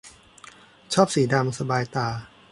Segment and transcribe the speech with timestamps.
[0.93, 2.07] ชอบสีดำ สบายตา